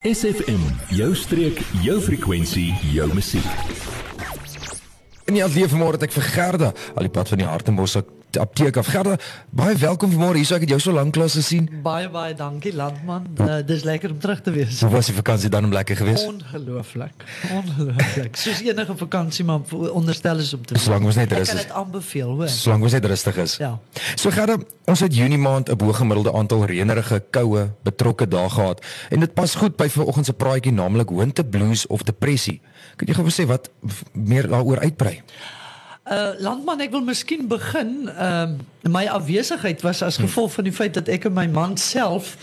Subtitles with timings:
[0.00, 0.62] SFM,
[0.96, 3.44] jou streek, jou frekwensie, jou musiek.
[5.28, 7.98] In die ateljee vanmôre het ek vir Gerda al die pad van die Hartenbos
[8.38, 8.86] apteek af.
[8.86, 9.16] Gerda,
[9.50, 10.46] baie welkom vanmôre hier.
[10.46, 11.68] So ek het jou so lank klas gesien.
[11.82, 13.26] Baie baie dankie landman.
[13.40, 14.80] Uh, dis lekker om terug te wees.
[14.80, 16.26] Hoe was die vakansie dan om lekker geweest?
[16.26, 17.24] Ongelooflik.
[17.50, 18.36] Ongelooflik.
[18.36, 21.48] Soos enige vakansie maar onderstel is om te Solank ons net rus.
[21.48, 22.48] Ek kan dit aanbeveel, hoor.
[22.48, 23.56] Solank ons net rustig is.
[23.62, 23.72] Ja.
[24.14, 24.58] So Gerda,
[24.90, 29.54] ons het Junie maand 'n bo-gemiddelde aantal reënerige, koue, betrokke dae gehad en dit pas
[29.54, 32.60] goed by vanoggend se praatjie naamlik winter blues of depressie.
[32.96, 33.70] Kan jy gou sê wat
[34.12, 35.22] meer daaroor uitbrei?
[36.10, 40.74] Uh landman ek wil miskien begin ehm uh, my afwesigheid was as gevolg van die
[40.74, 42.36] feit dat ek en my man self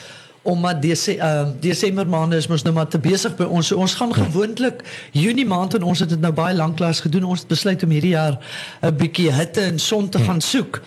[0.47, 3.67] omdat dese uh Desember maande is mos nou maar te besig by ons.
[3.67, 7.27] So ons gaan gewoonlik Junie maand en ons het dit nou baie lanklaas gedoen.
[7.27, 8.39] Ons het besluit om hierdie jaar
[8.81, 10.81] 'n bietjie hitte en son te gaan soek.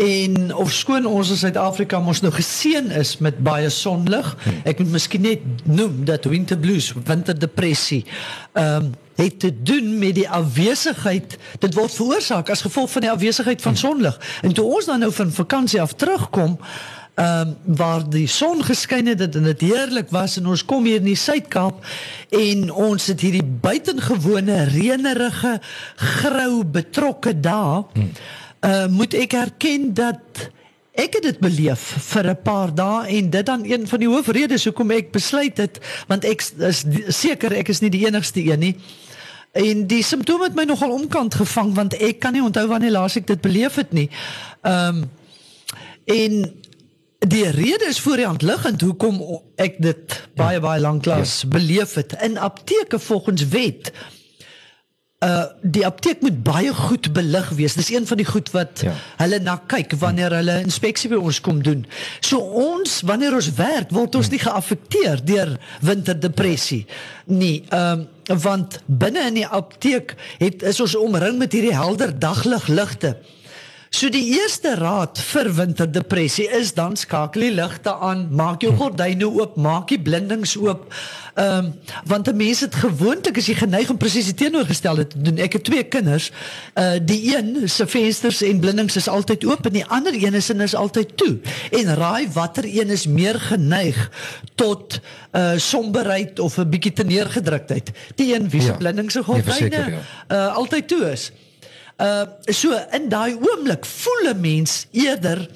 [0.00, 4.36] En of skoon ons in Suid-Afrika mos nou geseën is met baie sonlig.
[4.64, 8.04] Ek moet miskien net noem dat winter blues, winterdepressie,
[8.52, 11.36] ehm um, het te doen met die afwesigheid.
[11.58, 14.16] Dit word veroorsaak as gevolg van die afwesigheid van sonlig.
[14.42, 16.58] En toe ons dan nou van vakansie af terugkom,
[17.20, 21.02] ehm um, waar die son geskyn het en dit heerlik was en ons kom hier
[21.02, 21.82] in die Suid-Kaap
[22.30, 25.58] en ons het hierdie buitengewone reënerige,
[25.96, 27.82] grou, betrokke dae.
[28.60, 30.48] Uh moet ek erken dat
[30.94, 34.64] ek het dit beleef vir 'n paar dae en dit dan een van die hoofredes
[34.64, 38.76] hoekom ek besluit het want ek is seker ek is nie die enigste een nie.
[39.52, 43.16] En die simptome het my nogal omkant gevang want ek kan nie onthou wanneer laas
[43.18, 44.10] ek dit beleef het nie.
[44.62, 45.08] Ehm um,
[46.10, 46.54] en
[47.18, 49.20] die rede is voor die hand liggend hoekom
[49.60, 51.48] ek dit baie baie lank lank ja.
[51.48, 53.92] beleef het in apteke volgens wet.
[55.20, 57.74] Uh die apteek moet baie goed belig wees.
[57.76, 58.94] Dis een van die goed wat ja.
[59.20, 61.82] hulle na kyk wanneer hulle inspeksie by ons kom doen.
[62.24, 65.52] So ons wanneer ons werk word ons nie geaffekteer deur
[65.84, 66.86] winterdepressie
[67.28, 67.60] nie.
[67.68, 73.16] Ehm um, want binne in die apteek het is ons omring met hierdie helder dagligligte.
[73.90, 79.26] So die eerste raad vir winterdepressie is dan skakel die ligte aan, maak jou gordyne
[79.26, 80.84] oop, maak die blindings oop.
[81.34, 81.72] Ehm um,
[82.06, 85.42] want 'n mens het gewoonlik as jy geneig om presies die teenoorgestelde te doen.
[85.42, 86.30] Ek het twee kinders.
[86.78, 90.50] Uh die een se vensters en blindings is altyd oop en die ander een is
[90.50, 91.38] en is altyd toe.
[91.70, 94.10] En raai watter een is meer geneig
[94.54, 95.00] tot
[95.34, 97.90] uh somberheid of 'n bietjie te neergedruktheid?
[98.14, 99.98] Die een wie se ja, blindings en gordyne ja.
[100.30, 101.32] uh altyd toe is.
[102.00, 105.48] Uh so in daai oomblik voel 'n mens eerder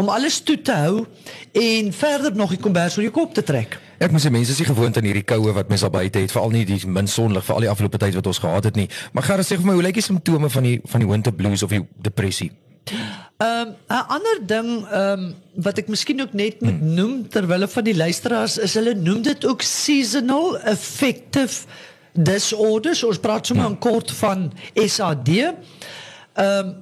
[0.00, 1.06] om alles toe te hou
[1.52, 3.76] en verder nog die kombers oor jou kop te trek.
[4.00, 6.32] Ek moet sê mense is nie gewoond aan hierdie koue wat mense al buite het,
[6.32, 8.88] veral nie die min sonlig vir al die afgelope tyd wat ons gehad het nie.
[9.12, 11.62] Maar gaan sê vir my, hoe lyk die simptome van die van die winter blues
[11.66, 12.48] of die depressie?
[12.90, 15.34] Ehm um, 'n ander ding ehm um,
[15.64, 16.94] wat ek miskien ook net moet hmm.
[16.94, 21.68] noem terwyl van die luisteraars is hulle noem dit ook seasonal affective
[22.12, 23.02] disorders.
[23.04, 25.28] Ons praat sommer in kort van SAD.
[25.38, 25.56] Ehm
[26.36, 26.78] um,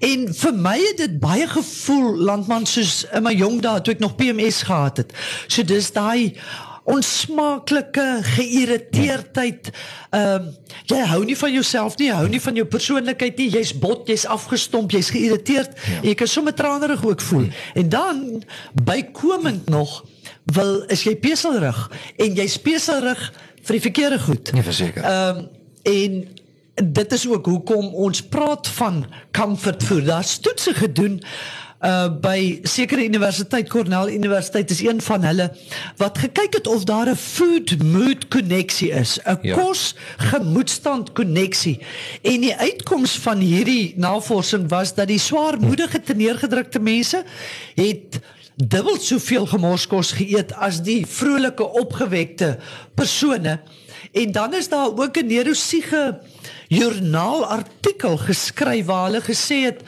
[0.00, 4.00] en vir my het dit baie gevoel landman soos in my jong dae toe ek
[4.00, 5.10] nog PMS gehad het.
[5.44, 6.38] So dis daai
[6.84, 9.70] onsmaaklike geïrriteerdheid.
[10.10, 10.48] Ehm um,
[10.90, 13.48] jy hou nie van jouself nie, hou nie van jou persoonlikheid nie.
[13.50, 15.76] Jy's bot, jy's afgestomp, jy's geïrriteerd.
[15.76, 16.00] Ja.
[16.08, 17.46] Jy kan sommer tranerig ook voel.
[17.50, 17.52] Hmm.
[17.74, 18.42] En dan
[18.82, 20.04] bykomend nog
[20.44, 21.86] wil is jy peselrig
[22.16, 24.52] en jy's peselrig vir die verkeerde goed.
[24.52, 25.02] Nee, verseker.
[25.04, 25.48] Ehm um,
[25.90, 26.28] en
[26.92, 30.04] dit is ook hoekom ons praat van comfort food.
[30.06, 31.20] Daar's toetse gedoen
[31.80, 35.46] uh by sekere universiteit Cornell Universiteit is een van hulle
[35.96, 39.56] wat gekyk het of daar 'n food mood koneksie is, 'n ja.
[39.56, 41.80] kos gemoedstand koneksie.
[42.22, 47.24] En die uitkoms van hierdie navorsing was dat die swaarmoedige te neergedrukte mense
[47.74, 48.20] het
[48.54, 52.58] dubbel soveel gemorskos geëet as die vrolike opgewekte
[52.94, 53.60] persone.
[54.12, 56.20] En dan is daar ook 'n neurosiege
[56.68, 59.82] joernaal artikel geskryf waar hulle gesê het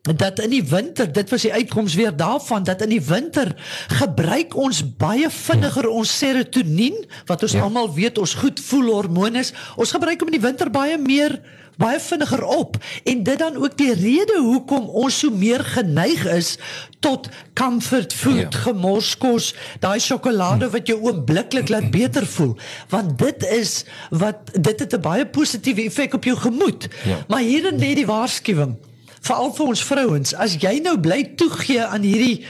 [0.00, 3.52] dat in die winter, dit was die uitkoms weer daarvan dat in die winter
[4.00, 6.96] gebruik ons baie vinniger ons serotonien
[7.28, 7.66] wat ons ja.
[7.68, 9.44] almal weet ons goed voel hormone.
[9.76, 11.36] Ons gebruik hom in die winter baie meer
[11.80, 12.76] baie vinniger op
[13.08, 16.58] en dit dan ook die rede hoekom ons so meer geneig is
[17.00, 18.64] tot comfort food, ja.
[18.66, 22.52] gemorskos, daai sjokolade wat jou oombliklik laat beter voel,
[22.92, 23.72] want dit is
[24.10, 26.88] wat dit het 'n baie positiewe effek op jou gemoed.
[27.04, 27.24] Ja.
[27.28, 28.76] Maar hierin lê die waarskuwing
[29.20, 32.44] veral vir ons vrouens, as jy nou bly toegee aan hierdie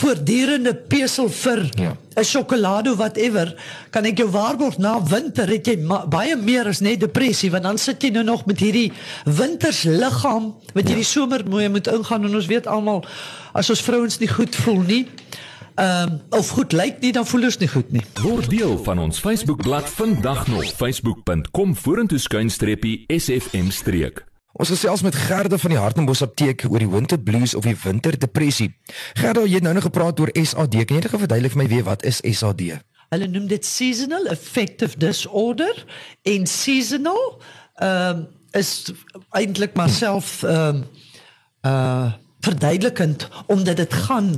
[0.00, 2.22] voortdurende pesel vir 'n ja.
[2.22, 3.54] sjokolade whatever,
[3.90, 5.76] kan ek jou waarborg na winter het jy
[6.08, 8.92] baie meer as net depressie want dan sit jy nou nog met hierdie
[9.24, 11.12] wintersliggaam wat hierdie ja.
[11.12, 13.04] somer mooi moet ingaan en ons weet almal
[13.52, 15.06] as ons vrouens nie goed voel nie
[15.80, 18.02] ehm um, of goed lyk nie, dan voel ons nie goed nie.
[18.20, 24.29] Word deel van ons Facebookblad vandag nog facebook.com vorentoe skuinstreepie SFM streek.
[24.58, 28.72] Ons gesels met Gerda van die Hartenbos apteek oor die winter blues of die winterdepressie.
[29.14, 30.80] Gerda, jy het nou nog gepraat oor SAD.
[30.82, 32.64] Kan jy net verduidelik vir my weer wat is SAD?
[33.10, 35.84] Hulle noem dit seasonal affective disorder
[36.26, 37.24] en seasonal
[37.80, 38.90] ehm um, is
[39.38, 40.82] eintlik maar self ehm um,
[41.66, 42.10] uh
[42.40, 44.30] verduidelikend omdat dit gaan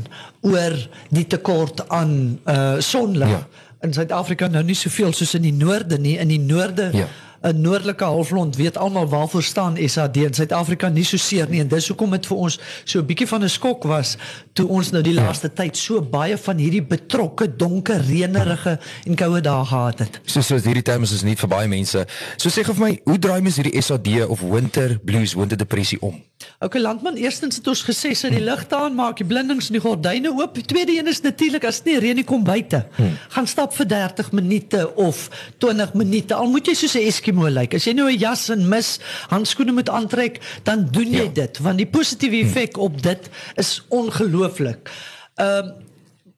[0.42, 0.74] oor
[1.14, 3.28] die tekort aan uh sonlig.
[3.28, 3.46] Ja.
[3.80, 6.18] In Suid-Afrika nou nie soveel soos in die noorde nie.
[6.18, 7.06] In die noorde ja
[7.42, 11.68] 'n noordelike halfrond weet almal waarvoor staan SAD in Suid-Afrika nie so seer nie en
[11.68, 14.16] dis hoekom dit vir ons so 'n bietjie van 'n skok was
[14.52, 19.40] toe ons nou die laaste tyd so baie van hierdie betrokke donker reënerige en koue
[19.40, 20.20] dae gehad het.
[20.24, 22.06] So so hierdie tyd is nie vir baie mense.
[22.36, 26.00] So sê gou vir my, hoe draai mens hierdie SAD of winter blues, winter depressie
[26.00, 26.22] om?
[26.62, 29.82] Okay landman, eerstens het ons gesê sit die ligte aan, maak die blindings en die
[29.82, 30.54] gordyne oop.
[30.54, 32.84] Die tweede een is natuurlik as nie reën nie kom buite.
[32.96, 33.16] Hmm.
[33.34, 35.28] Gaan stap vir 30 minute of
[35.58, 36.34] 20 minute.
[36.34, 37.74] Al moet jy soos 'n Eskimo lyk.
[37.74, 38.98] As jy nou 'n jas en mis,
[39.28, 41.32] handskoene moet aantrek, dan doen jy ja.
[41.32, 42.82] dit want die positiewe effek hmm.
[42.82, 44.90] op dit is ongelooflik.
[45.36, 45.90] Ehm uh,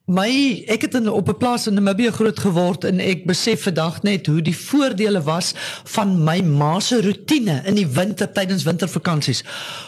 [0.05, 4.01] My ek het in op 'n plaas in Namibië groot geword en ek besef vandag
[4.01, 5.53] net hoe die voordele was
[5.83, 9.43] van my ma se rotine in die winter tydens wintervakansies.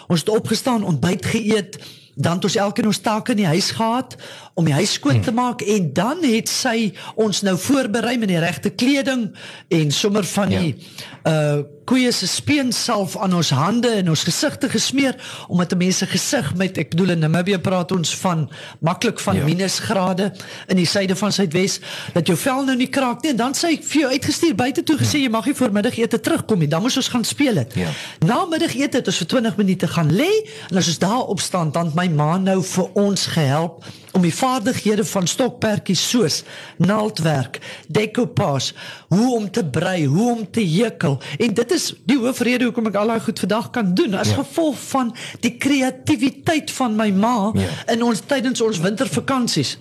[0.07, 1.77] Ons het opgestaan, ontbyt geëet,
[2.15, 4.15] dan het ons elkeen ons take in die huis gehad
[4.57, 8.41] om die huis skoon te maak en dan het sy ons nou voorberei met die
[8.41, 9.27] regte kleding
[9.69, 11.33] en sommer van die ja.
[11.33, 15.15] uh koeie se speensalf aan ons hande en ons gesigte gesmeer
[15.47, 18.41] omdat mense gesig met ek bedoel in Namibië praat ons van
[18.83, 19.45] maklik van ja.
[19.47, 20.25] minusgrade
[20.67, 21.77] in die suide van Suidwes
[22.15, 24.83] dat jou vel nou nie kraak nie en dan sê ek vir jou uitgestuur buite
[24.83, 25.29] toe gesê ja.
[25.29, 27.93] jy mag nie voormiddagete terugkom nie dan moet ons gaan speel dit ja.
[28.27, 30.31] na middagete het ons vir 20 minute gaan lê
[30.67, 33.87] en as ons daar opstaan dan my ma nou vir ons gehelp
[34.17, 36.41] om die vaardighede van stokpertjies soos
[36.81, 38.73] naaldwerk, decoupage,
[39.13, 42.97] hoe om te brei, hoe om te hekel en dit is die hoofrede hoekom ek
[42.97, 44.39] al daai goed vandag kan doen as ja.
[44.41, 45.13] gevolg van
[45.45, 47.69] die kreatiwiteit van my ma ja.
[47.93, 49.77] in ons tydens ons wintervakansies.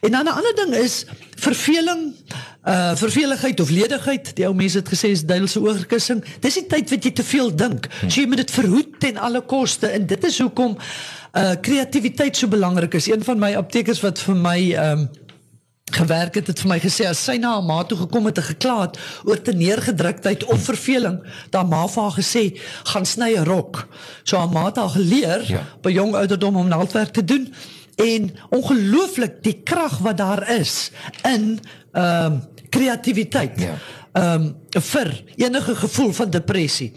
[0.00, 1.04] En dan 'n ander ding is
[1.36, 2.14] verveling,
[2.64, 4.34] uh verveligheid of ledigheid.
[4.36, 6.24] Die ou mense het gesê is duiwelse oorkussing.
[6.40, 7.88] Dis die tyd wat jy te veel dink.
[8.02, 10.76] So jy moet dit verhoed ten alle koste en dit is hoekom
[11.32, 13.08] uh kreatiwiteit so belangrik is.
[13.08, 15.08] Een van my aptekers wat vir my um
[15.90, 18.46] gewerk het het vir my gesê as sy na haar ma toe gekom het en
[18.46, 21.18] gekla het oor te neergedruktheid of verveling,
[21.50, 22.44] dan ma vir haar gesê
[22.92, 23.88] gaan sny 'n rok.
[24.24, 25.64] So haar ma het haar geleer ja.
[25.82, 27.52] by jong ouderdom om naaldwerk te doen
[27.96, 30.90] en ongelooflik die krag wat daar is
[31.22, 31.58] in
[31.92, 33.60] ehm um, kreatiwiteit.
[33.60, 33.74] Ja.
[34.12, 36.92] Ehm um, vir enige gevoel van depressie.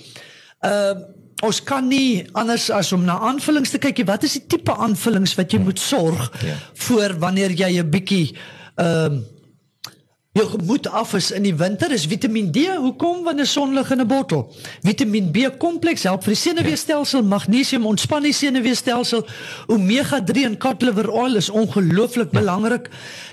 [0.59, 1.05] Ehm um,
[1.43, 4.05] ons kan nie anders as om na aanvullings te kyk.
[4.07, 6.55] Wat is die tipe aanvullings wat jy moet sorg ja.
[6.73, 8.35] voor wanneer jy 'n bietjie
[8.75, 9.32] ehm um,
[10.33, 12.63] jou gemoed af is in die winter is Vitamiin D.
[12.81, 14.50] Hoekom wanneer sonlig in 'n bottel?
[14.81, 19.27] Vitamiin B kompleks help vir die senuweestelsel, magnesium ontspan die senuweestelsel.
[19.68, 22.39] Omega 3 en cod liver oil is ongelooflik ja.
[22.39, 22.89] belangrik.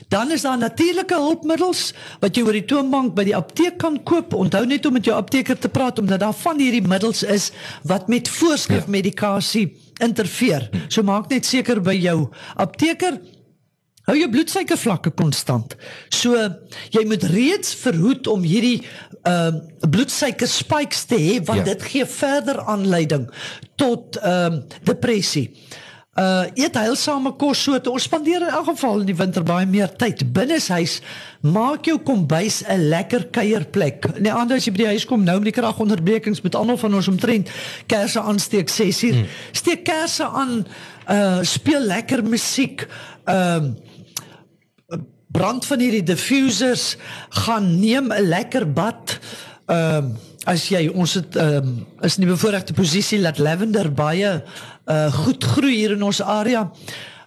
[0.09, 4.35] Dan is daar natuurlike hulpmiddels wat jy oor die toonbank by die apteek kan koop.
[4.35, 7.51] Onthou net om met jou apteker te praat omdat daar van hierdie middels is
[7.83, 10.69] wat met voorskrifmedikasie interfereer.
[10.89, 13.21] So maak net seker by jou apteker
[14.11, 15.77] Hou jou bloedsuikervlakke konstant.
[16.11, 16.35] So
[16.91, 18.81] jy moet reeds verhoed om hierdie
[19.21, 21.75] ehm uh, bloedsuiker spikes te hê want ja.
[21.75, 23.29] dit gee verder aanleiding
[23.79, 25.47] tot ehm uh, depressie.
[26.19, 29.67] Uh eet heilsame kos so te ons spandeer in elk geval in die winter baie
[29.71, 30.97] meer tyd binneshuis.
[31.47, 34.19] Maak jou kombuis 'n lekker kuierplek.
[34.19, 36.95] Nee, anders as jy by die huis kom nou met die kragonderbrekings met almal van
[36.95, 37.51] ons omtrent
[37.87, 39.15] kersse aansteek 6 uur.
[39.15, 39.27] Hmm.
[39.53, 40.67] Steek kersse aan,
[41.07, 42.89] uh speel lekker musiek.
[43.25, 43.90] Ehm uh,
[45.31, 46.97] brand van hierdie diffusers
[47.29, 49.19] gaan neem 'n lekker bad.
[49.67, 53.93] Ehm uh, as jy ons het ehm um, is in die bevoordeelde posisie dat lavender
[53.93, 54.43] baie
[54.87, 56.71] uh goed groei hier in ons area.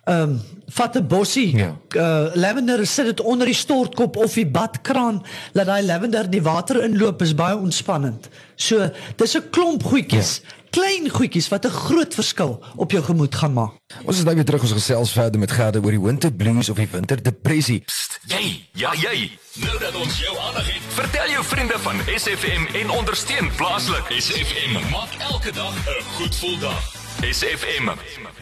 [0.04, 1.78] Ehm um, vat 'n bossie ja.
[1.96, 6.42] uh lavender sit dit onder die stortkop of die badkraan laat daai lavender in die
[6.42, 8.30] water inloop is baie ontspannend.
[8.56, 10.42] So dis 'n klomp goedjies.
[10.44, 13.74] Ja klein goedjies wat 'n groot verskil op jou gemoed gaan maak.
[14.06, 16.78] Ons is nou weer terug ons gesels verder met Gerda oor die winter blues of
[16.78, 17.84] die winter depressie.
[18.26, 19.32] Jy, ja jy.
[19.54, 24.06] Nou dat ons jou aandag het, vertel jou vriende van SFM en ondersteun plaaslik.
[24.20, 27.03] SFM maak elke dag 'n goed gevoel dag.
[27.22, 27.92] SFM.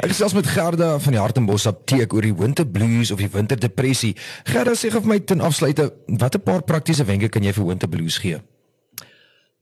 [0.01, 3.60] Ek gesels met Gerda van die Hartenbos apteek oor die winter blues of die winter
[3.60, 4.13] depressie.
[4.48, 5.90] Gerda sê vir my ten afsluite,
[6.22, 8.40] watter paar praktiese wenke kan jy vir winter blues gee?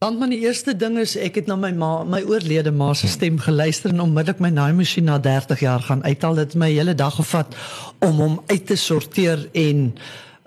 [0.00, 3.36] Want my eerste ding is ek het na my ma, my oorlede ma se stem
[3.42, 6.38] geluister en onmiddellik my naaimasjien na 30 jaar gaan uithaal.
[6.38, 7.52] Dit het my hele dag gevat
[8.06, 9.84] om hom uit te sorteer en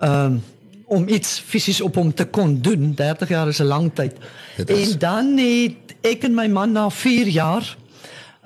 [0.00, 0.42] ehm um,
[0.94, 2.92] om iets fisies op hom te kon doen.
[2.94, 4.16] 30 jaar is 'n lang tyd.
[4.66, 7.76] En dan het ek en my man na 4 jaar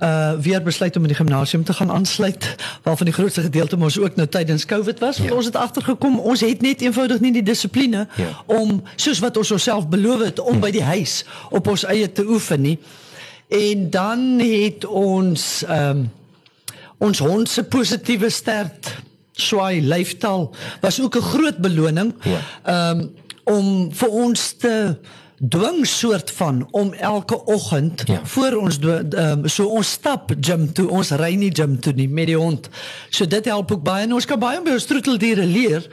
[0.02, 3.98] uh weer besluit om in die gimnasium te gaan aansluit waarvan die grootste gedeelte mos
[3.98, 5.36] ook nou tydens Covid was want ja.
[5.36, 8.28] ons het agtergekom ons het net eenvoudig nie die dissipline ja.
[8.46, 10.60] om soos wat ons onsself beloof het om ja.
[10.60, 12.78] by die huis op ons eie te oefen nie
[13.48, 16.06] en dan het ons ehm um,
[16.98, 18.88] ons hond se positiewe stert
[19.32, 20.48] swaai leeftaal
[20.80, 22.34] was ook 'n groot beloning ehm
[22.66, 22.90] ja.
[22.90, 23.10] um,
[23.48, 24.74] om vir ons te
[25.38, 28.20] dwing soort van om elke oggend ja.
[28.24, 32.26] voor ons um, so ons stap gym toe ons ry nie gym toe nie met
[32.26, 32.68] die hond.
[33.10, 35.86] So dit help ook baie en ons kan baie by ons troeteldiere leer.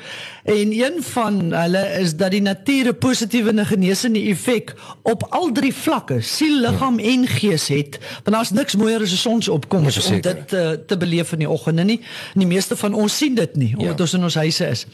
[0.50, 5.52] En een van hulle is dat die natuur 'n positiewe en genesende effek op al
[5.52, 7.12] drie vlakke, siel, liggaam ja.
[7.12, 8.00] en gees het.
[8.24, 11.84] Want daar's niks mooier as 'n sonsopkoms om dit uh, te beleef in die oggende
[11.84, 12.02] nie.
[12.34, 14.04] En die meeste van ons sien dit nie omdat ja.
[14.04, 14.86] ons in ons huise is.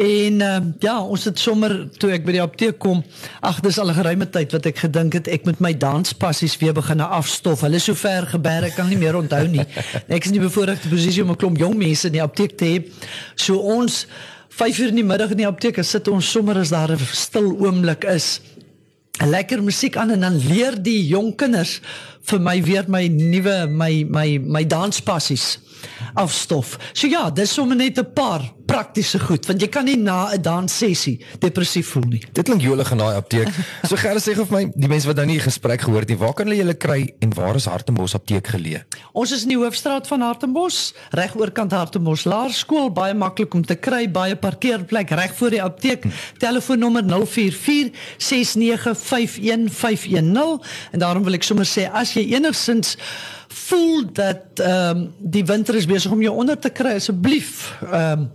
[0.00, 3.02] En uh, ja, ons het sommer toe ek by die apteek kom,
[3.44, 6.72] ag dis al 'n geruime tyd wat ek gedink het ek moet my danspassies weer
[6.72, 7.60] begin afstof.
[7.60, 9.66] Hulle is so ver geberg, ek kan nie meer onthou nie.
[10.08, 12.64] Ek is in die bevoordeelde posisie om 'n klomp jong mense in die apteek te
[12.64, 12.76] hê.
[13.36, 14.06] So ons
[14.48, 17.52] 5 uur in die middag in die apteek sit ons sommer as daar 'n stil
[17.60, 18.40] oomblik is.
[19.20, 21.80] 'n Lekker musiek aan en dan leer die jong kinders
[22.24, 25.58] vir my weer my nuwe my my my danspassies
[26.14, 26.78] afstof.
[26.92, 30.42] So ja, dis sommer net 'n paar praktiese goed want jy kan nie na 'n
[30.42, 32.22] danssessie depressief voel nie.
[32.32, 33.48] Dit klink jolig in daai apteek.
[33.88, 36.34] So gerus sê of my die mense wat nou nie gesprek gehoor het nie, waar
[36.34, 38.84] kan hulle julle kry en waar is Hartenbos apteek geleë?
[39.12, 43.74] Ons is in die hoofstraat van Hartenbos, reg oorkant Hartenbos Laerskool, baie maklik om te
[43.74, 46.04] kry, baie parkeerplek reg voor die apteek.
[46.38, 50.60] Telefoonnommer 044 6951510
[50.92, 52.96] en daarom wil ek sommer sê as jy enigsins
[53.50, 58.26] voel dat ehm um, die winter is besig om jou onder te kry asseblief ehm
[58.26, 58.30] um,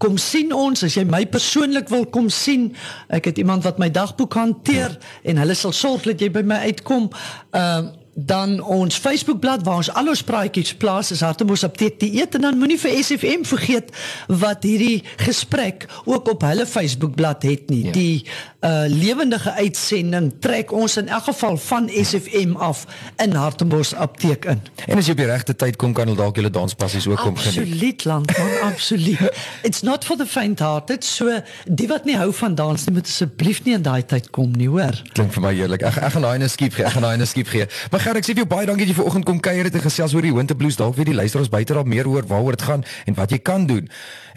[0.00, 2.70] kom sien ons as jy my persoonlik wil kom sien
[3.12, 5.08] ek het iemand wat my dagboek hanteer ja.
[5.22, 9.76] en hulle sal sorg dat jy by my uitkom ehm uh, dan ons Facebookblad waar
[9.76, 13.44] ons al ons praatjies plaas is Hartemos apteek die eet en dan moenie vir SFM
[13.46, 13.92] vergeet
[14.26, 17.84] wat hierdie gesprek ook op hulle Facebookblad het nie.
[17.86, 17.92] Ja.
[17.92, 18.24] die
[18.60, 22.84] uh lewendige uitsending trek ons in elk geval van SFM af
[23.16, 24.60] in Hartemos apteek in.
[24.86, 27.38] En as jy op die regte tyd kom kan hulle dalk julle danspassies ook kom
[27.40, 29.40] geniet absoluut land man absoluut.
[29.66, 33.08] It's not for the faint hearted so die wat nie hou van dans nie moet
[33.08, 34.98] asseblief nie in daai tyd kom nie hoor.
[35.16, 35.86] Klink vir my heerlik.
[35.88, 37.66] Ek ek gaan daai 'n skiep gee ek gaan daai 'n skiep gee.
[37.90, 39.82] Maar Gerard, ek sê vir jou baie dankie dat jy vanoggend kom kuier het en
[39.84, 40.78] gesels oor die Winter Blues.
[40.80, 43.66] Dalk weet die luisteraars buite daar meer oor waaroor dit gaan en wat jy kan
[43.68, 43.90] doen.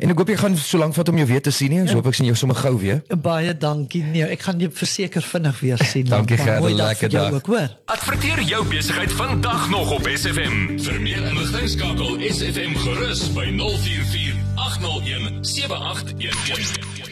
[0.04, 1.86] En ek hoop jy gaan so lank vat om jou weer te sien nie.
[1.88, 3.00] So hoop ek sien jou sommer gou weer.
[3.24, 4.04] Baie dankie.
[4.04, 6.10] Nee, ek gaan jou verseker vinnig weer sien.
[6.12, 7.40] dankie Gerard, lekker dag.
[7.40, 7.54] Ook,
[7.94, 10.76] Adverteer jou besigheid vandag nog op SFM.
[10.84, 14.36] Vir meer inligting skakel SFM gerus by 044
[14.68, 17.03] 801 7811.